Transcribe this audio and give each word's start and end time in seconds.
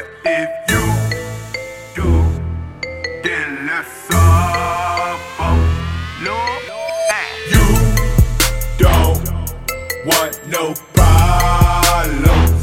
But 0.00 0.08
if 0.24 0.48
you 0.70 0.84
do, 1.94 2.08
then 3.22 3.50
let's 3.66 3.92
suffer. 4.08 5.52
No, 6.24 6.36
you 7.50 7.64
don't 8.78 9.24
want 10.06 10.34
no 10.48 10.74
problems. 10.94 12.62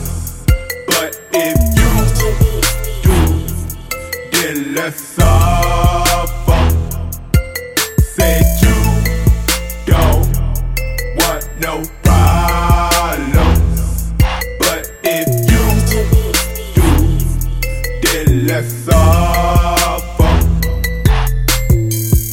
But 0.87 1.11
if 1.31 1.57
you 1.77 1.91
do, 3.03 3.15
then 4.31 4.57
let's 4.73 4.99
suffer. 4.99 5.26
Suffer. 18.63 20.27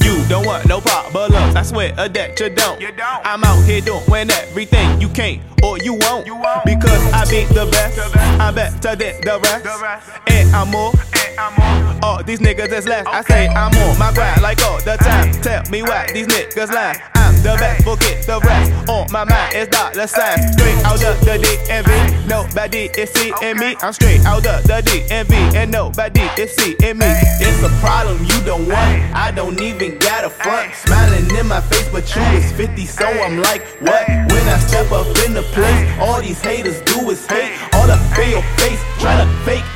You 0.05 0.25
don't 0.29 0.47
want 0.47 0.67
no 0.69 0.81
problems. 0.81 1.57
I 1.57 1.63
swear 1.63 1.93
a 1.99 2.09
that 2.09 2.39
you 2.41 2.51
don't. 2.51 2.81
You 2.81 2.93
don't. 2.93 3.27
I'm 3.27 3.45
out 3.45 3.63
here 3.65 3.81
doing 3.81 4.31
everything 4.31 5.01
you 5.01 5.09
can't 5.09 5.41
or 5.63 5.79
you 5.79 5.95
won't. 5.95 6.27
You 6.27 6.37
won't. 6.37 6.65
Because 6.65 7.13
I 7.13 7.25
be 7.31 7.45
the 7.45 7.67
best. 7.71 7.97
The 7.97 8.11
best. 8.13 8.41
I'm 8.41 8.55
better 8.55 8.97
than 8.97 9.21
the 9.21 9.41
rest. 9.43 9.65
The 9.65 9.79
rest. 9.83 10.11
And 10.27 10.55
I'm 10.55 10.71
more. 10.71 10.93
And 10.93 11.39
I'm. 11.39 12.05
All 12.05 12.23
these 12.23 12.41
niggas 12.41 12.73
is 12.73 12.87
less. 12.87 13.07
I 13.07 13.23
say 13.23 13.49
I'm 13.49 13.73
on 13.75 13.99
my 13.99 14.13
grind 14.13 14.43
like 14.43 14.63
all 14.63 14.79
the 14.79 14.97
time. 14.97 15.33
Tell 15.43 15.63
me 15.71 15.83
why 15.83 16.11
these 16.13 16.27
niggas 16.27 16.71
lie. 16.71 17.01
The 17.45 17.55
best, 17.61 17.85
forget 17.85 18.25
the 18.25 18.41
rest. 18.41 18.89
On 18.89 19.05
my 19.13 19.25
mind 19.25 19.53
is 19.55 19.69
not 19.69 19.93
the 19.93 20.07
signs. 20.07 20.57
Straight 20.57 20.81
out 20.81 21.05
of 21.05 21.21
the 21.29 21.37
DMV. 21.37 22.27
Nobody 22.27 22.89
is 22.97 23.11
seeing 23.11 23.59
me. 23.59 23.77
I'm 23.83 23.93
straight 23.93 24.25
out 24.25 24.47
of 24.47 24.65
the 24.65 24.81
DMV. 24.81 25.55
And 25.55 25.71
nobody 25.71 26.25
is 26.41 26.57
seeing 26.57 26.97
me. 26.97 27.13
It's 27.45 27.63
a 27.63 27.69
problem 27.85 28.25
you 28.25 28.41
don't 28.49 28.67
want. 28.67 28.97
I 29.13 29.31
don't 29.31 29.61
even 29.61 29.99
got 29.99 30.25
a 30.25 30.31
front. 30.31 30.73
Smiling 30.73 31.29
in 31.37 31.47
my 31.47 31.61
face, 31.61 31.87
but 31.93 32.09
you 32.17 32.23
is 32.33 32.51
50, 32.53 32.87
so 32.87 33.05
I'm 33.05 33.37
like, 33.37 33.61
what? 33.83 34.09
When 34.09 34.49
I 34.49 34.57
step 34.65 34.91
up 34.91 35.07
in 35.27 35.35
the 35.35 35.45
place, 35.53 35.99
all 36.01 36.23
these 36.23 36.41
haters 36.41 36.81
do 36.81 37.11
is 37.11 37.27
hate. 37.27 37.53
All 37.75 37.87
the 37.87 38.01
your 38.31 38.41
face, 38.57 38.81
to 39.05 39.27
fake. 39.45 39.74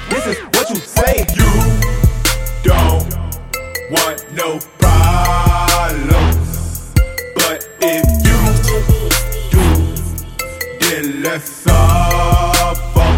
Then 11.29 11.35
let's 11.35 11.51
suffer. 11.51 13.09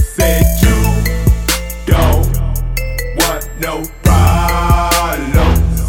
Said 0.00 0.44
you 0.62 0.78
don't 1.86 2.26
want 3.16 3.44
no 3.60 3.84
problems. 4.02 5.80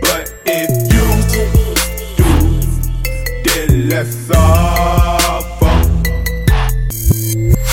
But 0.00 0.32
if 0.46 0.70
you 0.92 1.06
do, 2.16 2.30
then 3.44 3.88
let's 3.88 4.14
suffer. 4.14 5.72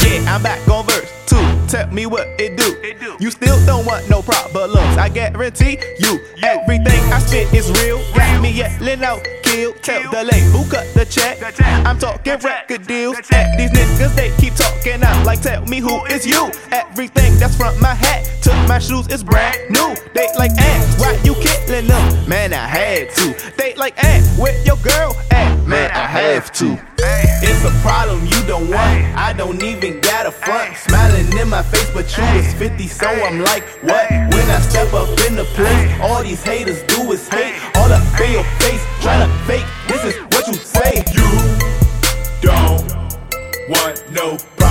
Yeah, 0.08 0.34
I'm 0.34 0.42
back 0.42 0.68
on 0.68 0.86
verse 0.86 1.12
two. 1.28 1.38
Tell 1.68 1.88
me 1.92 2.06
what 2.06 2.28
it 2.40 2.58
do. 2.58 2.76
It 2.82 3.00
do. 3.00 3.16
You 3.20 3.32
still 3.32 3.64
don't 3.66 3.86
want 3.86 4.10
no 4.10 4.22
problems. 4.22 4.98
I 4.98 5.10
guarantee 5.10 5.78
you, 6.00 6.20
everything 6.44 7.14
I 7.14 7.20
spit 7.20 7.44
is 7.44 7.49
real. 7.49 7.49
Out, 8.90 9.24
kill. 9.44 9.74
Tell 9.84 10.10
the 10.10 10.24
label 10.24 10.66
cut 10.68 10.92
the 10.96 11.06
check. 11.06 11.38
I'm 11.86 12.00
talking 12.00 12.40
record 12.40 12.88
deals. 12.88 13.18
The. 13.18 13.38
And 13.38 13.60
these 13.60 13.70
niggas 13.70 14.16
they 14.16 14.36
keep 14.38 14.56
talking 14.56 15.04
out 15.04 15.24
like, 15.28 15.42
tell 15.42 15.64
me 15.68 15.78
who 15.78 16.04
is 16.06 16.26
you. 16.26 16.50
Everything 16.72 17.38
that's 17.38 17.56
from 17.56 17.80
my 17.80 17.94
hat 17.94 18.26
to 18.42 18.50
my 18.68 18.80
shoes 18.80 19.08
is 19.10 19.24
brand 19.24 19.58
new. 19.70 19.96
They 20.16 20.28
like, 20.40 20.52
eh, 20.58 20.82
why 20.98 21.14
you 21.24 21.36
killing 21.36 21.86
them? 21.86 22.28
Man, 22.28 22.52
I 22.52 22.66
had 22.66 23.14
to. 23.18 23.36
They 23.58 23.76
like, 23.76 23.94
eh, 24.04 24.24
where 24.42 24.60
your 24.66 24.78
girl 24.78 25.16
at? 25.30 25.68
Man, 25.68 25.92
I 25.92 26.08
have 26.08 26.52
to. 26.54 26.82
It's 27.42 27.64
a 27.64 27.72
problem 27.82 28.26
you 28.26 28.42
don't 28.48 28.70
want. 28.70 29.06
I 29.16 29.34
don't 29.34 29.62
even 29.62 30.02
got 30.02 30.26
a 30.26 30.32
front. 30.32 30.76
Smiling 30.76 31.32
in 31.38 31.48
my 31.48 31.62
face, 31.62 31.90
but 31.94 32.06
you 32.18 32.24
is 32.40 32.54
50, 32.56 32.88
so 32.88 33.08
I'm 33.08 33.40
like, 33.42 33.64
what? 33.84 34.10
When 34.10 34.50
I 34.50 34.60
step 34.62 34.92
up 34.94 35.08
in 35.28 35.36
the 35.36 35.46
place, 35.56 36.00
all 36.02 36.24
these 36.24 36.44
haters 36.44 36.82
do 36.84 37.12
is 37.12 37.28
hate. 37.30 37.56
All 37.76 37.92
up 37.92 38.20
in 38.20 38.39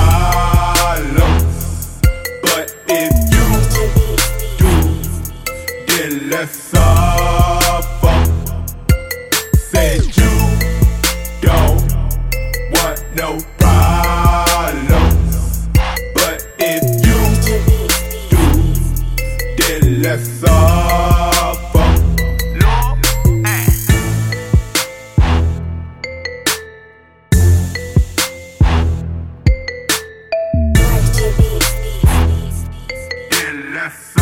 problems. 0.09 2.01
But 2.43 2.75
if 2.89 3.13
you 3.33 3.47
do, 4.59 4.73
then 5.87 6.13
let's 6.31 6.57
suffer. 6.57 8.19
Said 9.71 10.01
you 10.17 10.35
don't 11.41 11.83
want 12.75 13.01
no 13.15 13.39
problems. 13.59 15.35
But 16.15 16.39
if 16.59 16.83
you 17.07 17.21
do, 18.31 18.43
then 19.57 19.83
let's. 20.03 20.98
Suffer. 33.89 34.18